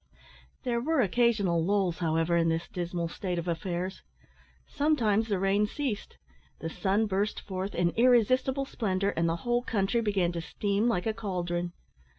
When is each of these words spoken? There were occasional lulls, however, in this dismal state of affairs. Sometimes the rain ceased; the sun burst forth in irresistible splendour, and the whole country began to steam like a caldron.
There 0.63 0.81
were 0.81 0.99
occasional 1.01 1.63
lulls, 1.63 1.99
however, 1.99 2.35
in 2.35 2.49
this 2.49 2.67
dismal 2.67 3.07
state 3.07 3.37
of 3.37 3.47
affairs. 3.47 4.01
Sometimes 4.67 5.27
the 5.27 5.37
rain 5.37 5.67
ceased; 5.67 6.17
the 6.57 6.71
sun 6.71 7.05
burst 7.05 7.39
forth 7.39 7.75
in 7.75 7.91
irresistible 7.91 8.65
splendour, 8.65 9.13
and 9.15 9.29
the 9.29 9.35
whole 9.45 9.61
country 9.61 10.01
began 10.01 10.31
to 10.31 10.41
steam 10.41 10.87
like 10.87 11.05
a 11.05 11.13
caldron. 11.13 11.73